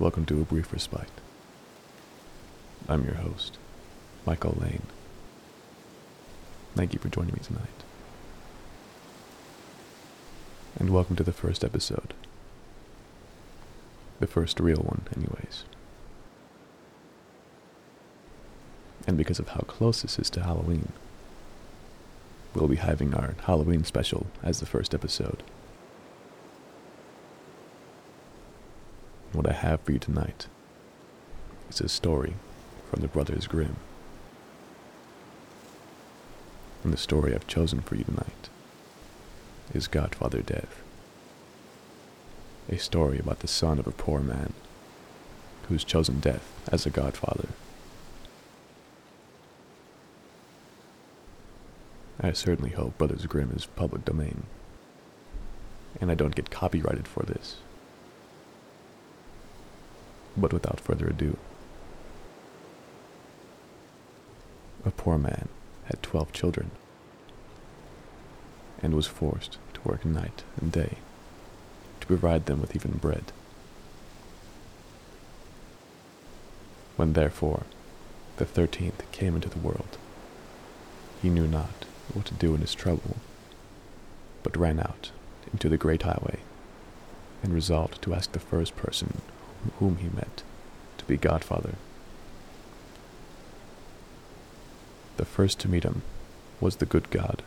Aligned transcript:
Welcome 0.00 0.26
to 0.26 0.40
A 0.40 0.44
Brief 0.44 0.72
Respite. 0.72 1.10
I'm 2.88 3.04
your 3.04 3.16
host, 3.16 3.58
Michael 4.24 4.56
Lane. 4.60 4.84
Thank 6.76 6.92
you 6.92 7.00
for 7.00 7.08
joining 7.08 7.34
me 7.34 7.40
tonight. 7.42 7.66
And 10.78 10.90
welcome 10.90 11.16
to 11.16 11.24
the 11.24 11.32
first 11.32 11.64
episode. 11.64 12.14
The 14.20 14.28
first 14.28 14.60
real 14.60 14.76
one, 14.76 15.02
anyways. 15.16 15.64
And 19.08 19.18
because 19.18 19.40
of 19.40 19.48
how 19.48 19.62
close 19.62 20.02
this 20.02 20.16
is 20.20 20.30
to 20.30 20.44
Halloween, 20.44 20.92
we'll 22.54 22.68
be 22.68 22.76
having 22.76 23.14
our 23.14 23.34
Halloween 23.46 23.82
special 23.82 24.28
as 24.44 24.60
the 24.60 24.66
first 24.66 24.94
episode. 24.94 25.42
What 29.38 29.48
I 29.48 29.52
have 29.52 29.82
for 29.82 29.92
you 29.92 30.00
tonight 30.00 30.48
is 31.70 31.80
a 31.80 31.88
story 31.88 32.34
from 32.90 33.02
the 33.02 33.06
Brothers 33.06 33.46
Grimm. 33.46 33.76
And 36.82 36.92
the 36.92 36.96
story 36.96 37.32
I've 37.32 37.46
chosen 37.46 37.80
for 37.80 37.94
you 37.94 38.02
tonight 38.02 38.48
is 39.72 39.86
Godfather 39.86 40.42
Death. 40.42 40.82
A 42.68 42.78
story 42.78 43.20
about 43.20 43.38
the 43.38 43.46
son 43.46 43.78
of 43.78 43.86
a 43.86 43.92
poor 43.92 44.18
man 44.18 44.54
who's 45.68 45.84
chosen 45.84 46.18
death 46.18 46.50
as 46.72 46.84
a 46.84 46.90
godfather. 46.90 47.50
I 52.20 52.32
certainly 52.32 52.70
hope 52.70 52.98
Brothers 52.98 53.24
Grimm 53.26 53.52
is 53.54 53.66
public 53.66 54.04
domain, 54.04 54.42
and 56.00 56.10
I 56.10 56.16
don't 56.16 56.34
get 56.34 56.50
copyrighted 56.50 57.06
for 57.06 57.22
this. 57.22 57.58
But 60.40 60.52
without 60.52 60.78
further 60.78 61.08
ado, 61.08 61.36
a 64.84 64.92
poor 64.92 65.18
man 65.18 65.48
had 65.86 66.00
twelve 66.00 66.32
children 66.32 66.70
and 68.80 68.94
was 68.94 69.08
forced 69.08 69.58
to 69.74 69.80
work 69.82 70.04
night 70.04 70.44
and 70.60 70.70
day 70.70 70.98
to 72.00 72.06
provide 72.06 72.46
them 72.46 72.60
with 72.60 72.76
even 72.76 72.92
bread. 72.92 73.32
When 76.94 77.14
therefore 77.14 77.64
the 78.36 78.44
thirteenth 78.44 79.10
came 79.10 79.34
into 79.34 79.48
the 79.48 79.58
world, 79.58 79.98
he 81.20 81.30
knew 81.30 81.48
not 81.48 81.84
what 82.14 82.26
to 82.26 82.34
do 82.34 82.54
in 82.54 82.60
his 82.60 82.76
trouble, 82.76 83.16
but 84.44 84.56
ran 84.56 84.78
out 84.78 85.10
into 85.52 85.68
the 85.68 85.76
great 85.76 86.02
highway 86.02 86.38
and 87.42 87.52
resolved 87.52 88.00
to 88.02 88.14
ask 88.14 88.30
the 88.30 88.38
first 88.38 88.76
person 88.76 89.20
whom 89.78 89.96
he 89.96 90.08
met 90.08 90.42
to 90.98 91.04
be 91.04 91.16
godfather. 91.16 91.74
The 95.16 95.24
first 95.24 95.58
to 95.60 95.68
meet 95.68 95.84
him 95.84 96.02
was 96.60 96.76
the 96.76 96.86
good 96.86 97.10
God, 97.10 97.42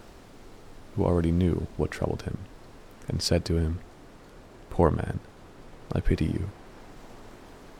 who 0.96 1.06
already 1.06 1.31
knew 1.31 1.68
what 1.78 1.91
troubled 1.91 2.24
him, 2.24 2.38
and 3.08 3.22
said 3.22 3.46
to 3.46 3.58
him, 3.58 3.80
Poor 4.69 4.91
man, 4.91 5.19
I 5.94 6.00
pity 6.00 6.25
you. 6.25 6.50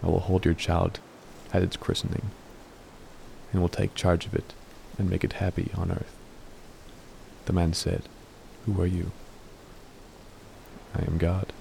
I 0.03 0.07
will 0.07 0.19
hold 0.19 0.45
your 0.45 0.53
child 0.53 1.00
at 1.53 1.63
its 1.63 1.77
christening, 1.77 2.31
and 3.51 3.61
will 3.61 3.69
take 3.69 3.95
charge 3.95 4.25
of 4.25 4.33
it 4.33 4.53
and 4.97 5.09
make 5.09 5.23
it 5.23 5.33
happy 5.33 5.72
on 5.75 5.91
earth. 5.91 6.16
The 7.45 7.53
man 7.53 7.73
said, 7.73 8.03
Who 8.66 8.79
are 8.81 8.88
you? 8.88 9.11
I 10.94 11.01
am 11.03 11.17
God 11.17 11.53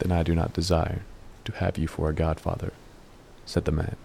then 0.00 0.12
I 0.12 0.22
do 0.22 0.34
not 0.34 0.52
desire 0.52 1.02
to 1.44 1.52
have 1.52 1.78
you 1.78 1.86
for 1.86 2.08
a 2.08 2.14
godfather, 2.14 2.72
said 3.44 3.64
the 3.64 3.72
man. 3.72 3.96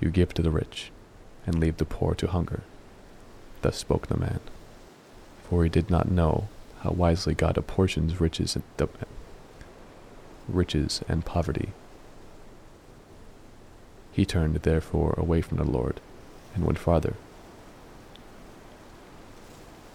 You 0.00 0.10
give 0.10 0.34
to 0.34 0.42
the 0.42 0.50
rich, 0.50 0.90
and 1.46 1.58
leave 1.58 1.76
the 1.76 1.84
poor 1.84 2.14
to 2.16 2.26
hunger. 2.26 2.62
Thus 3.62 3.76
spoke 3.76 4.08
the 4.08 4.16
man, 4.16 4.40
for 5.48 5.62
he 5.62 5.70
did 5.70 5.90
not 5.90 6.10
know 6.10 6.48
how 6.80 6.90
wisely 6.90 7.34
God 7.34 7.56
apportions 7.56 8.20
riches 8.20 8.56
and, 8.56 8.64
the, 8.76 8.88
riches 10.48 11.02
and 11.08 11.24
poverty. 11.24 11.70
He 14.12 14.26
turned 14.26 14.54
therefore 14.56 15.14
away 15.16 15.40
from 15.40 15.58
the 15.58 15.64
Lord, 15.64 16.00
and 16.54 16.64
went 16.64 16.78
farther. 16.78 17.14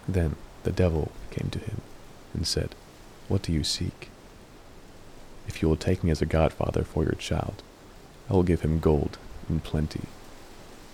Then 0.08 0.36
the 0.64 0.72
devil 0.72 1.12
came 1.32 1.50
to 1.52 1.60
him, 1.60 1.82
and 2.34 2.48
said, 2.48 2.76
What 3.28 3.44
do 3.44 3.52
you 3.52 3.64
seek? 3.64 4.10
If 5.50 5.64
you 5.64 5.68
will 5.68 5.78
take 5.78 6.04
me 6.04 6.12
as 6.12 6.22
a 6.22 6.28
godfather 6.28 6.84
for 6.84 7.04
your 7.04 7.14
child, 7.14 7.64
I 8.30 8.34
will 8.34 8.44
give 8.44 8.62
him 8.62 8.80
gold 8.80 9.18
in 9.50 9.62
plenty, 9.62 10.04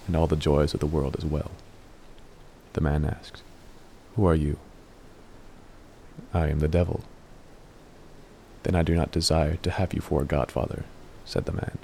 and 0.08 0.16
all 0.16 0.28
the 0.28 0.38
joys 0.38 0.74
of 0.74 0.80
the 0.80 0.86
world 0.86 1.18
as 1.18 1.26
well. 1.26 1.52
The 2.72 2.80
man 2.80 3.04
asked, 3.04 3.44
Who 4.16 4.26
are 4.26 4.34
you? 4.34 4.58
I 6.34 6.48
am 6.48 6.60
the 6.60 6.70
devil. 6.70 7.04
Then 8.64 8.76
I 8.76 8.82
do 8.82 8.96
not 8.96 9.12
desire 9.12 9.58
to 9.58 9.72
have 9.72 9.94
you 9.94 10.00
for 10.00 10.22
a 10.22 10.26
godfather, 10.26 10.86
said 11.26 11.46
the 11.46 11.52
man. 11.52 11.78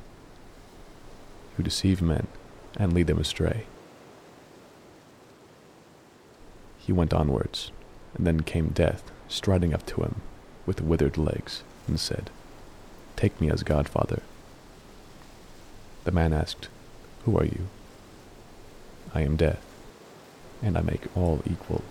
You 1.58 1.66
deceive 1.66 2.02
men 2.02 2.28
and 2.78 2.94
lead 2.94 3.08
them 3.08 3.20
astray. 3.20 3.66
He 6.78 6.94
went 6.94 7.14
onwards, 7.14 7.74
and 8.16 8.26
then 8.26 8.40
came 8.40 8.70
death 8.70 9.12
striding 9.28 9.74
up 9.74 9.86
to 9.88 10.04
him 10.04 10.22
with 10.66 10.80
withered 10.80 11.18
legs, 11.18 11.64
and 11.86 12.00
said, 12.00 12.30
Take 13.22 13.40
me 13.40 13.52
as 13.52 13.62
godfather. 13.62 14.24
The 16.06 16.12
man 16.12 16.34
asked, 16.34 16.70
Who 17.24 17.38
are 17.38 17.46
you? 17.46 17.68
I 19.14 19.22
am 19.22 19.36
death, 19.36 19.64
and 20.64 20.76
I 20.76 20.82
make 20.82 21.16
all 21.16 21.44
equal. 21.46 21.84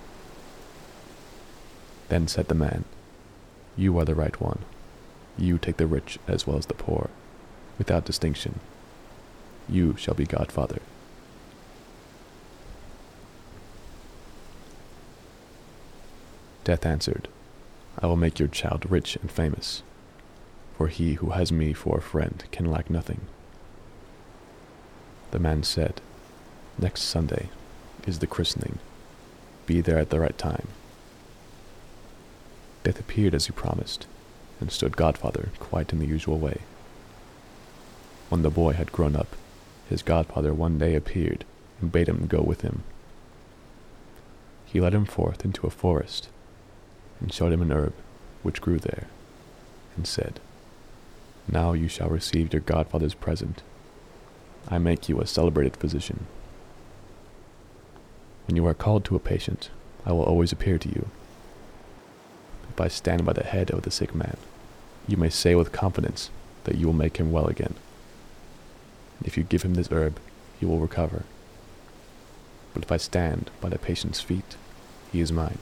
Then 2.09 2.27
said 2.27 2.49
the 2.49 2.57
man, 2.57 2.85
You 3.77 3.97
are 4.01 4.05
the 4.05 4.17
right 4.17 4.41
one. 4.41 4.65
You 5.39 5.57
take 5.57 5.77
the 5.77 5.87
rich 5.87 6.19
as 6.27 6.49
well 6.49 6.59
as 6.59 6.67
the 6.67 6.75
poor, 6.75 7.11
without 7.79 8.05
distinction. 8.05 8.59
You 9.69 9.95
shall 9.97 10.15
be 10.15 10.27
godfather. 10.27 10.83
Death 16.65 16.85
answered, 16.85 17.29
I 18.01 18.09
will 18.09 18.17
make 18.17 18.41
your 18.41 18.49
child 18.49 18.91
rich 18.91 19.15
and 19.15 19.31
famous 19.31 19.85
for 20.81 20.89
he 20.89 21.13
who 21.13 21.29
has 21.33 21.53
me 21.53 21.75
for 21.75 21.99
a 21.99 22.01
friend 22.01 22.43
can 22.53 22.65
lack 22.65 22.89
nothing. 22.89 23.21
The 25.31 25.39
man 25.39 25.63
said, 25.63 26.01
Next 26.79 27.03
Sunday 27.03 27.51
is 28.07 28.21
the 28.21 28.27
christening. 28.27 28.79
Be 29.67 29.83
there 29.83 29.99
at 29.99 30.09
the 30.09 30.19
right 30.19 30.39
time. 30.39 30.69
Death 32.83 32.99
appeared 32.99 33.35
as 33.35 33.45
he 33.45 33.53
promised, 33.53 34.07
and 34.59 34.73
stood 34.73 34.97
godfather 34.97 35.51
quite 35.59 35.93
in 35.93 35.99
the 35.99 36.07
usual 36.07 36.39
way. 36.39 36.63
When 38.31 38.41
the 38.41 38.49
boy 38.49 38.73
had 38.73 38.91
grown 38.91 39.15
up, 39.15 39.37
his 39.87 40.01
godfather 40.01 40.55
one 40.55 40.79
day 40.79 40.95
appeared 40.95 41.45
and 41.83 41.93
bade 41.93 42.09
him 42.09 42.27
go 42.27 42.41
with 42.41 42.63
him. 42.63 42.85
He 44.65 44.81
led 44.81 44.95
him 44.95 45.05
forth 45.05 45.45
into 45.45 45.67
a 45.67 45.71
forest, 45.71 46.31
and 47.21 47.31
showed 47.31 47.53
him 47.53 47.61
an 47.61 47.71
herb 47.71 47.93
which 48.43 48.63
grew 48.63 48.79
there, 48.79 49.09
and 49.95 50.07
said, 50.07 50.41
now 51.53 51.73
you 51.73 51.89
shall 51.89 52.09
receive 52.09 52.53
your 52.53 52.61
godfather's 52.61 53.15
present. 53.15 53.63
I 54.69 54.79
make 54.79 55.09
you 55.09 55.21
a 55.21 55.27
celebrated 55.27 55.77
physician. 55.77 56.27
When 58.47 58.57
you 58.57 58.67
are 58.67 58.75
called 58.75 59.05
to 59.07 59.17
a 59.17 59.21
patient, 59.21 59.71
I 60.07 60.13
will 60.13 60.23
always 60.23 60.53
appear 60.53 60.79
to 60.79 60.89
you. 60.89 61.09
If 62.69 62.81
I 62.81 62.89
stand 62.89 63.25
by 63.25 63.33
the 63.33 63.45
head 63.45 63.71
of 63.71 63.83
the 63.83 63.91
sick 63.91 64.15
man, 64.15 64.37
you 65.09 65.17
may 65.17 65.29
say 65.29 65.55
with 65.55 65.73
confidence 65.73 66.31
that 66.65 66.77
you 66.77 66.87
will 66.87 66.95
make 66.95 67.17
him 67.17 67.33
well 67.33 67.47
again. 67.47 67.75
If 69.25 69.37
you 69.37 69.43
give 69.43 69.63
him 69.63 69.75
this 69.75 69.91
herb, 69.91 70.21
he 70.59 70.67
will 70.67 70.79
recover. 70.79 71.25
But 72.75 72.85
if 72.85 72.93
I 72.93 72.97
stand 72.97 73.51
by 73.61 73.69
the 73.69 73.79
patient's 73.79 74.21
feet, 74.21 74.57
he 75.11 75.21
is 75.21 75.33
mine, 75.33 75.59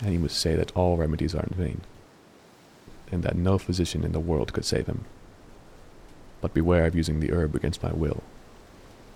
and 0.00 0.12
you 0.12 0.18
must 0.18 0.38
say 0.38 0.56
that 0.56 0.74
all 0.74 0.96
remedies 0.96 1.34
are 1.34 1.42
in 1.42 1.54
vain 1.54 1.80
and 3.10 3.22
that 3.22 3.36
no 3.36 3.58
physician 3.58 4.04
in 4.04 4.12
the 4.12 4.20
world 4.20 4.52
could 4.52 4.64
save 4.64 4.86
him. 4.86 5.04
But 6.40 6.54
beware 6.54 6.86
of 6.86 6.94
using 6.94 7.20
the 7.20 7.32
herb 7.32 7.54
against 7.54 7.82
my 7.82 7.92
will, 7.92 8.22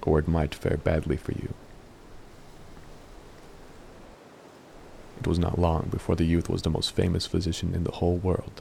or 0.03 0.19
it 0.19 0.29
might 0.29 0.55
fare 0.55 0.77
badly 0.77 1.17
for 1.17 1.33
you. 1.33 1.55
It 5.21 5.27
was 5.27 5.39
not 5.39 5.59
long 5.59 5.89
before 5.91 6.17
the 6.17 6.25
youth 6.25 6.49
was 6.49 6.63
the 6.63 6.71
most 6.71 6.97
famous 6.97 7.27
physician 7.27 7.75
in 7.75 7.85
the 7.85 7.93
whole 7.93 8.17
world. 8.17 8.61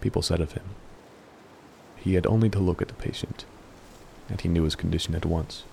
People 0.00 0.22
said 0.22 0.40
of 0.40 0.52
him, 0.52 0.64
he 1.96 2.14
had 2.14 2.26
only 2.26 2.48
to 2.50 2.60
look 2.60 2.80
at 2.80 2.88
the 2.88 2.94
patient, 2.94 3.44
and 4.28 4.40
he 4.40 4.48
knew 4.48 4.62
his 4.64 4.76
condition 4.76 5.14
at 5.14 5.26
once, 5.26 5.64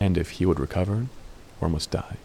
and 0.00 0.16
if 0.16 0.30
he 0.32 0.46
would 0.46 0.60
recover 0.60 1.06
or 1.60 1.68
must 1.68 1.90
die. 1.90 2.16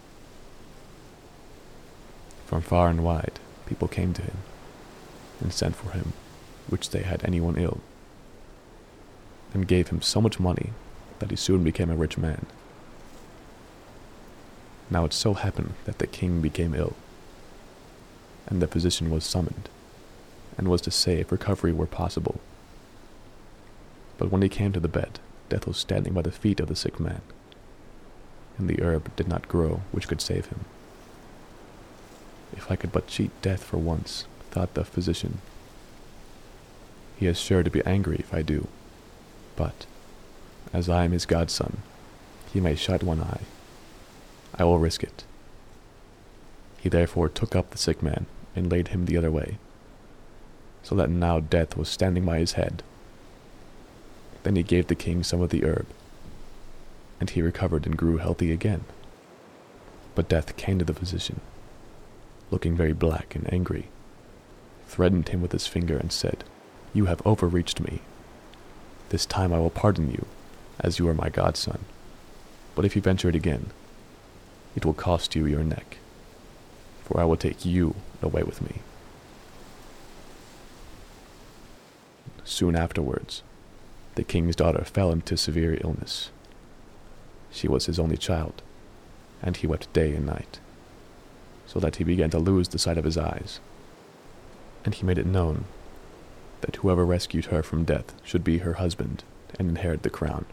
From 2.46 2.62
far 2.62 2.90
and 2.90 3.04
wide, 3.04 3.40
people 3.66 3.88
came 3.88 4.14
to 4.14 4.22
him 4.22 4.38
and 5.42 5.54
sent 5.54 5.76
for 5.76 5.92
him 5.92 6.14
which 6.68 6.90
they 6.90 7.02
had 7.02 7.24
anyone 7.24 7.58
ill, 7.58 7.80
and 9.54 9.68
gave 9.68 9.90
him 9.90 10.02
so 10.02 10.20
much 10.20 10.40
money 10.40 10.72
that 11.20 11.32
he 11.32 11.36
soon 11.36 11.64
became 11.64 11.90
a 11.90 11.96
rich 11.96 12.18
man. 12.18 12.46
Now 14.90 15.06
it 15.06 15.14
so 15.14 15.34
happened 15.34 15.74
that 15.86 16.00
the 16.00 16.08
king 16.08 16.42
became 16.42 16.74
ill, 16.74 16.96
and 18.48 18.62
the 18.62 18.68
physician 18.68 19.10
was 19.10 19.26
summoned, 19.26 19.70
and 20.58 20.68
was 20.68 20.82
to 20.82 20.92
say 20.92 21.20
if 21.20 21.32
recovery 21.32 21.74
were 21.74 21.88
possible. 21.88 22.40
But 24.18 24.32
when 24.32 24.42
he 24.42 24.50
came 24.50 24.72
to 24.74 24.80
the 24.80 24.88
bed, 24.88 25.20
death 25.50 25.68
was 25.68 25.78
standing 25.78 26.14
by 26.14 26.22
the 26.22 26.32
feet 26.32 26.60
of 26.60 26.68
the 26.68 26.76
sick 26.76 27.00
man, 27.00 27.22
and 28.58 28.70
the 28.70 28.82
herb 28.82 29.16
did 29.16 29.28
not 29.28 29.48
grow 29.48 29.82
which 29.92 30.08
could 30.08 30.22
save 30.22 30.48
him. 30.48 30.66
If 32.54 32.72
I 32.72 32.76
could 32.76 32.92
but 32.92 33.08
cheat 33.08 33.32
death 33.42 33.64
for 33.64 33.78
once, 33.78 34.26
thought 34.58 34.74
the 34.74 34.84
physician. 34.84 35.38
He 37.20 37.28
is 37.28 37.40
sure 37.40 37.62
to 37.62 37.70
be 37.70 37.86
angry 37.86 38.16
if 38.18 38.34
I 38.34 38.42
do, 38.42 38.68
but, 39.56 39.86
as 40.74 40.90
I 40.90 41.04
am 41.04 41.12
his 41.12 41.28
godson, 41.28 41.84
he 42.52 42.60
may 42.60 42.74
shut 42.74 43.04
one 43.04 43.22
eye. 43.22 43.42
I 44.56 44.64
will 44.64 44.80
risk 44.80 45.04
it. 45.04 45.26
He 46.80 46.90
therefore 46.90 47.30
took 47.30 47.56
up 47.56 47.70
the 47.70 47.78
sick 47.78 48.02
man 48.02 48.26
and 48.56 48.72
laid 48.72 48.88
him 48.88 49.06
the 49.06 49.16
other 49.16 49.30
way, 49.30 49.60
so 50.82 50.96
that 50.96 51.12
now 51.12 51.40
death 51.40 51.78
was 51.78 51.88
standing 51.88 52.26
by 52.26 52.40
his 52.40 52.54
head. 52.54 52.82
Then 54.42 54.56
he 54.56 54.64
gave 54.64 54.88
the 54.88 54.96
king 54.96 55.24
some 55.24 55.42
of 55.42 55.52
the 55.52 55.64
herb, 55.64 55.86
and 57.20 57.30
he 57.30 57.44
recovered 57.44 57.86
and 57.86 57.96
grew 57.96 58.18
healthy 58.18 58.52
again. 58.52 58.86
But 60.16 60.30
death 60.30 60.58
came 60.58 60.80
to 60.80 60.86
the 60.86 60.96
physician, 60.96 61.42
looking 62.50 62.76
very 62.76 62.94
black 62.94 63.36
and 63.36 63.54
angry, 63.54 63.90
threatened 64.88 65.30
him 65.30 65.42
with 65.42 65.52
his 65.52 65.68
finger, 65.68 65.98
and 65.98 66.12
said, 66.12 66.44
You 66.94 67.06
have 67.06 67.26
overreached 67.26 67.80
me. 67.80 68.02
This 69.10 69.26
time 69.26 69.54
I 69.54 69.60
will 69.60 69.70
pardon 69.70 70.12
you, 70.12 70.26
as 70.80 71.00
you 71.00 71.08
are 71.08 71.14
my 71.14 71.30
godson. 71.30 71.80
But 72.76 72.86
if 72.86 72.96
you 72.96 73.02
venture 73.02 73.30
it 73.30 73.36
again, 73.36 73.68
it 74.76 74.86
will 74.86 74.94
cost 74.94 75.36
you 75.36 75.46
your 75.46 75.64
neck, 75.64 75.98
for 77.04 77.20
I 77.20 77.24
will 77.24 77.38
take 77.38 77.66
you 77.66 77.96
away 78.22 78.44
with 78.44 78.62
me. 78.62 78.82
Soon 82.44 82.76
afterwards, 82.76 83.44
the 84.16 84.24
king's 84.24 84.56
daughter 84.56 84.84
fell 84.86 85.12
into 85.12 85.36
severe 85.38 85.78
illness. 85.84 86.30
She 87.52 87.68
was 87.68 87.88
his 87.88 88.00
only 88.00 88.18
child, 88.18 88.62
and 89.42 89.58
he 89.58 89.68
wept 89.68 89.92
day 89.94 90.14
and 90.14 90.26
night, 90.26 90.60
so 91.66 91.80
that 91.80 91.98
he 91.98 92.04
began 92.04 92.30
to 92.30 92.40
lose 92.40 92.70
the 92.70 92.80
sight 92.80 92.98
of 92.98 93.04
his 93.04 93.18
eyes. 93.18 93.60
And 94.88 94.96
he 94.96 95.06
made 95.06 95.18
it 95.18 95.26
known 95.26 95.66
that 96.62 96.78
whoever 96.78 97.06
rescued 97.06 97.48
her 97.48 97.62
from 97.62 97.84
death 97.84 98.14
should 98.24 98.46
be 98.46 98.60
her 98.60 98.76
husband 98.76 99.26
and 99.60 99.68
inherit 99.68 100.04
the 100.04 100.10
crown. 100.10 100.46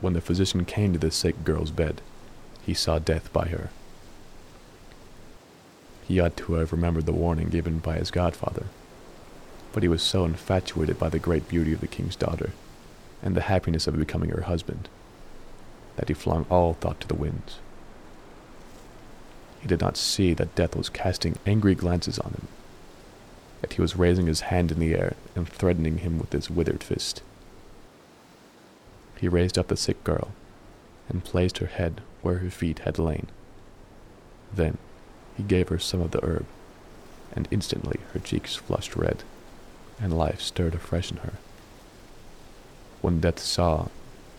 When 0.00 0.14
the 0.14 0.20
physician 0.20 0.64
came 0.64 0.92
to 0.92 0.98
the 0.98 1.12
sick 1.12 1.44
girl's 1.44 1.70
bed, 1.70 2.00
he 2.66 2.74
saw 2.74 2.98
death 2.98 3.32
by 3.32 3.46
her. 3.46 3.70
He 6.02 6.18
ought 6.18 6.36
to 6.38 6.54
have 6.54 6.72
remembered 6.72 7.06
the 7.06 7.12
warning 7.12 7.48
given 7.48 7.78
by 7.78 7.98
his 7.98 8.10
godfather, 8.10 8.66
but 9.72 9.84
he 9.84 9.88
was 9.88 10.02
so 10.02 10.24
infatuated 10.24 10.98
by 10.98 11.10
the 11.10 11.20
great 11.20 11.46
beauty 11.48 11.72
of 11.72 11.80
the 11.80 11.86
king's 11.86 12.16
daughter 12.16 12.50
and 13.22 13.36
the 13.36 13.42
happiness 13.42 13.86
of 13.86 13.96
becoming 13.96 14.30
her 14.30 14.42
husband 14.42 14.88
that 15.94 16.08
he 16.08 16.14
flung 16.14 16.44
all 16.50 16.74
thought 16.74 17.00
to 17.02 17.06
the 17.06 17.14
winds. 17.14 17.60
He 19.60 19.66
did 19.66 19.80
not 19.80 19.96
see 19.96 20.34
that 20.34 20.54
death 20.54 20.76
was 20.76 20.88
casting 20.88 21.36
angry 21.46 21.74
glances 21.74 22.18
on 22.18 22.32
him, 22.32 22.48
that 23.60 23.72
he 23.72 23.80
was 23.80 23.96
raising 23.96 24.26
his 24.26 24.42
hand 24.42 24.70
in 24.70 24.78
the 24.78 24.94
air 24.94 25.14
and 25.34 25.48
threatening 25.48 25.98
him 25.98 26.18
with 26.18 26.32
his 26.32 26.50
withered 26.50 26.82
fist. 26.82 27.22
He 29.20 29.28
raised 29.28 29.58
up 29.58 29.68
the 29.68 29.76
sick 29.76 30.04
girl 30.04 30.32
and 31.08 31.24
placed 31.24 31.58
her 31.58 31.66
head 31.66 32.00
where 32.22 32.38
her 32.38 32.50
feet 32.50 32.80
had 32.80 32.98
lain. 32.98 33.26
Then 34.54 34.78
he 35.36 35.42
gave 35.42 35.68
her 35.68 35.78
some 35.78 36.00
of 36.00 36.12
the 36.12 36.24
herb, 36.24 36.46
and 37.32 37.48
instantly 37.50 38.00
her 38.12 38.20
cheeks 38.20 38.54
flushed 38.54 38.96
red, 38.96 39.22
and 40.00 40.16
life 40.16 40.40
stirred 40.40 40.74
afresh 40.74 41.10
in 41.10 41.18
her. 41.18 41.34
When 43.00 43.20
Death 43.20 43.38
saw 43.38 43.88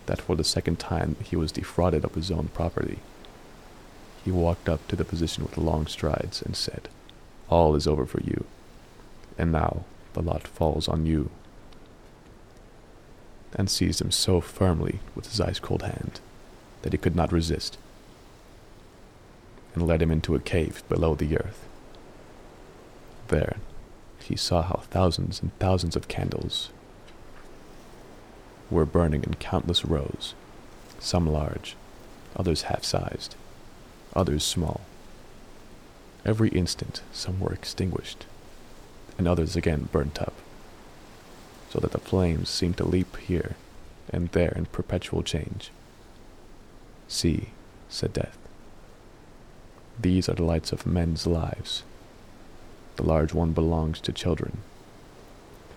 that 0.05 0.21
for 0.21 0.35
the 0.35 0.43
second 0.43 0.79
time 0.79 1.15
he 1.23 1.35
was 1.35 1.51
defrauded 1.51 2.03
of 2.03 2.15
his 2.15 2.31
own 2.31 2.49
property, 2.53 2.99
he 4.29 4.33
walked 4.33 4.69
up 4.69 4.87
to 4.87 4.95
the 4.95 5.03
position 5.03 5.43
with 5.43 5.57
long 5.57 5.87
strides 5.87 6.43
and 6.43 6.55
said, 6.55 6.87
All 7.49 7.75
is 7.75 7.87
over 7.87 8.05
for 8.05 8.21
you, 8.21 8.45
and 9.39 9.51
now 9.51 9.85
the 10.13 10.21
lot 10.21 10.47
falls 10.47 10.87
on 10.87 11.07
you 11.07 11.31
and 13.55 13.71
seized 13.71 14.01
him 14.01 14.11
so 14.11 14.39
firmly 14.39 14.99
with 15.15 15.25
his 15.25 15.41
ice 15.41 15.57
cold 15.57 15.81
hand 15.81 16.19
that 16.83 16.93
he 16.93 16.99
could 16.99 17.15
not 17.15 17.31
resist, 17.31 17.79
and 19.73 19.87
led 19.87 19.99
him 19.99 20.11
into 20.11 20.35
a 20.35 20.39
cave 20.39 20.83
below 20.87 21.15
the 21.15 21.35
earth. 21.35 21.67
There 23.29 23.57
he 24.23 24.35
saw 24.35 24.61
how 24.61 24.83
thousands 24.91 25.41
and 25.41 25.57
thousands 25.57 25.95
of 25.95 26.07
candles 26.07 26.69
were 28.69 28.85
burning 28.85 29.23
in 29.23 29.33
countless 29.33 29.83
rows, 29.83 30.35
some 30.99 31.25
large, 31.25 31.75
others 32.35 32.63
half 32.63 32.83
sized, 32.83 33.33
others 34.15 34.43
small. 34.43 34.81
Every 36.25 36.49
instant 36.49 37.01
some 37.11 37.39
were 37.39 37.53
extinguished, 37.53 38.25
and 39.17 39.27
others 39.27 39.55
again 39.55 39.89
burnt 39.91 40.21
up 40.21 40.33
so 41.69 41.79
that 41.79 41.91
the 41.91 41.99
flames 41.99 42.49
seemed 42.49 42.77
to 42.77 42.83
leap 42.83 43.15
here 43.17 43.55
and 44.11 44.29
there 44.29 44.53
in 44.55 44.65
perpetual 44.65 45.21
change. 45.21 45.71
See, 47.07 47.49
said 47.89 48.13
Death. 48.13 48.37
These 49.99 50.27
are 50.29 50.33
the 50.33 50.43
lights 50.43 50.71
of 50.71 50.85
men's 50.85 51.27
lives. 51.27 51.83
The 52.95 53.03
large 53.03 53.33
one 53.33 53.51
belongs 53.51 54.01
to 54.01 54.11
children, 54.11 54.59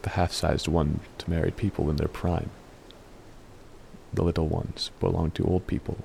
the 0.03 0.11
half 0.11 0.33
sized 0.33 0.67
one 0.67 1.01
to 1.19 1.31
married 1.31 1.57
people 1.57 1.91
in 1.91 1.97
their 1.97 2.09
prime. 2.09 2.51
The 4.13 4.25
little 4.25 4.49
ones 4.49 4.91
belong 4.99 5.31
to 5.33 5.45
old 5.45 5.67
people, 5.67 5.99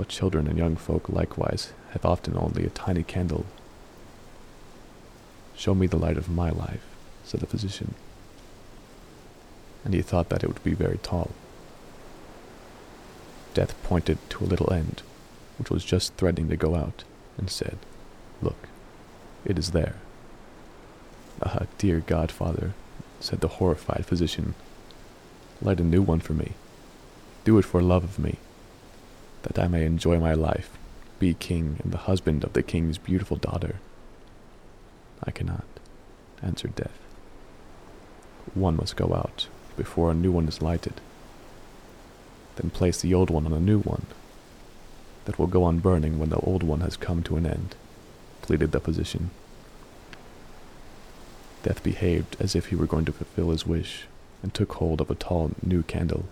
but 0.00 0.08
children 0.08 0.46
and 0.46 0.56
young 0.56 0.76
folk 0.76 1.10
likewise 1.10 1.74
have 1.90 2.06
often 2.06 2.34
only 2.34 2.64
a 2.64 2.70
tiny 2.70 3.02
candle. 3.02 3.44
Show 5.54 5.74
me 5.74 5.86
the 5.86 5.98
light 5.98 6.16
of 6.16 6.26
my 6.26 6.48
life, 6.48 6.86
said 7.22 7.40
the 7.40 7.46
physician 7.46 7.92
and 9.84 9.92
he 9.92 10.00
thought 10.00 10.30
that 10.30 10.42
it 10.42 10.46
would 10.46 10.64
be 10.64 10.72
very 10.72 10.98
tall. 11.02 11.30
Death 13.52 13.74
pointed 13.82 14.18
to 14.30 14.42
a 14.42 14.46
little 14.46 14.72
end, 14.72 15.02
which 15.58 15.70
was 15.70 15.84
just 15.84 16.14
threatening 16.14 16.48
to 16.48 16.56
go 16.56 16.74
out, 16.74 17.04
and 17.36 17.50
said, 17.50 17.76
Look, 18.40 18.68
it 19.44 19.58
is 19.58 19.72
there. 19.72 19.96
Ah, 21.42 21.66
dear 21.78 22.00
godfather, 22.00 22.72
said 23.20 23.40
the 23.40 23.48
horrified 23.48 24.06
physician, 24.06 24.54
light 25.60 25.80
a 25.80 25.84
new 25.84 26.02
one 26.02 26.20
for 26.20 26.32
me. 26.32 26.52
Do 27.44 27.58
it 27.58 27.64
for 27.64 27.82
love 27.82 28.04
of 28.04 28.18
me, 28.18 28.38
that 29.42 29.58
I 29.58 29.68
may 29.68 29.84
enjoy 29.84 30.18
my 30.18 30.34
life, 30.34 30.70
be 31.18 31.34
king 31.34 31.78
and 31.82 31.92
the 31.92 31.98
husband 31.98 32.44
of 32.44 32.52
the 32.52 32.62
king's 32.62 32.98
beautiful 32.98 33.36
daughter. 33.36 33.76
I 35.24 35.30
cannot, 35.30 35.64
answered 36.42 36.74
Death. 36.74 36.98
One 38.54 38.76
must 38.76 38.96
go 38.96 39.14
out 39.14 39.46
before 39.76 40.10
a 40.10 40.14
new 40.14 40.32
one 40.32 40.48
is 40.48 40.62
lighted. 40.62 40.94
Then 42.56 42.70
place 42.70 43.00
the 43.00 43.14
old 43.14 43.30
one 43.30 43.46
on 43.46 43.52
a 43.52 43.60
new 43.60 43.80
one 43.80 44.06
that 45.24 45.38
will 45.38 45.46
go 45.46 45.62
on 45.62 45.78
burning 45.78 46.18
when 46.18 46.30
the 46.30 46.40
old 46.40 46.62
one 46.62 46.80
has 46.80 46.96
come 46.96 47.22
to 47.22 47.36
an 47.36 47.46
end, 47.46 47.76
pleaded 48.42 48.72
the 48.72 48.80
physician. 48.80 49.30
Death 51.62 51.82
behaved 51.82 52.36
as 52.40 52.56
if 52.56 52.66
he 52.66 52.76
were 52.76 52.86
going 52.86 53.04
to 53.04 53.12
fulfill 53.12 53.50
his 53.50 53.66
wish 53.66 54.04
and 54.42 54.52
took 54.52 54.72
hold 54.74 55.00
of 55.00 55.10
a 55.10 55.14
tall 55.14 55.52
new 55.62 55.82
candle. 55.82 56.24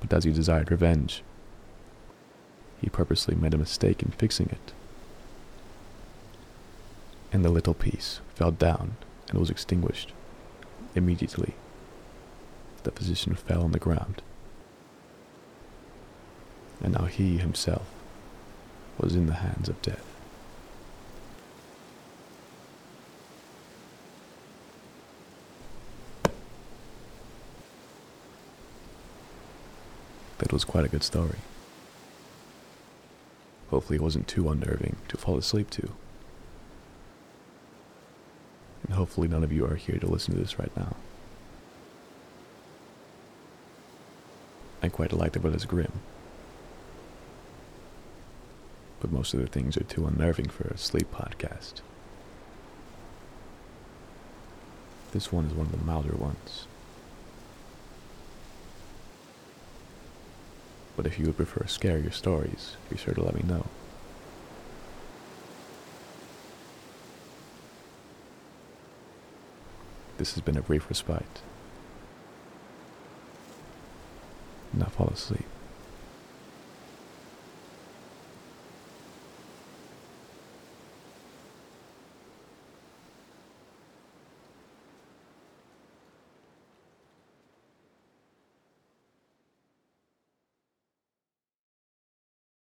But 0.00 0.12
as 0.12 0.24
he 0.24 0.32
desired 0.32 0.70
revenge, 0.70 1.22
he 2.82 2.90
purposely 2.90 3.34
made 3.34 3.54
a 3.54 3.58
mistake 3.58 4.02
in 4.02 4.10
fixing 4.10 4.50
it. 4.50 4.72
And 7.32 7.42
the 7.42 7.48
little 7.48 7.72
piece 7.72 8.20
fell 8.34 8.50
down 8.50 8.96
and 9.30 9.38
was 9.38 9.48
extinguished 9.48 10.12
immediately 10.94 11.54
the 12.84 12.90
physician 12.90 13.34
fell 13.34 13.62
on 13.62 13.72
the 13.72 13.78
ground. 13.78 14.22
And 16.82 16.94
now 16.94 17.04
he 17.04 17.38
himself 17.38 17.86
was 18.98 19.14
in 19.14 19.26
the 19.26 19.34
hands 19.34 19.68
of 19.68 19.80
death. 19.82 20.04
That 30.38 30.52
was 30.52 30.64
quite 30.64 30.84
a 30.84 30.88
good 30.88 31.04
story. 31.04 31.38
Hopefully, 33.72 33.96
it 33.96 34.02
wasn't 34.02 34.28
too 34.28 34.50
unnerving 34.50 34.96
to 35.08 35.16
fall 35.16 35.38
asleep 35.38 35.70
to. 35.70 35.88
And 38.84 38.94
hopefully, 38.94 39.28
none 39.28 39.42
of 39.42 39.50
you 39.50 39.64
are 39.64 39.76
here 39.76 39.98
to 39.98 40.06
listen 40.06 40.34
to 40.34 40.40
this 40.40 40.58
right 40.58 40.70
now. 40.76 40.94
I 44.82 44.90
quite 44.90 45.10
like 45.14 45.32
the 45.32 45.38
Brothers 45.38 45.64
Grimm, 45.64 46.00
but 49.00 49.10
most 49.10 49.32
of 49.32 49.40
their 49.40 49.48
things 49.48 49.78
are 49.78 49.84
too 49.84 50.06
unnerving 50.06 50.50
for 50.50 50.64
a 50.68 50.76
sleep 50.76 51.10
podcast. 51.10 51.80
This 55.12 55.32
one 55.32 55.46
is 55.46 55.54
one 55.54 55.66
of 55.66 55.72
the 55.72 55.78
milder 55.78 56.14
ones. 56.14 56.66
But 61.02 61.10
if 61.10 61.18
you 61.18 61.26
would 61.26 61.36
prefer 61.36 61.64
scarier 61.64 62.12
stories, 62.12 62.76
be 62.88 62.96
sure 62.96 63.12
to 63.12 63.24
let 63.24 63.34
me 63.34 63.42
know. 63.42 63.66
This 70.18 70.34
has 70.34 70.42
been 70.42 70.56
a 70.56 70.62
brief 70.62 70.88
respite. 70.88 71.40
Now 74.72 74.86
fall 74.86 75.08
asleep. 75.08 75.42